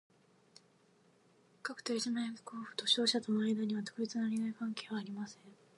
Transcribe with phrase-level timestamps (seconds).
[1.61, 5.41] 各取締役候補と当社との間には、特別な利害関係はありません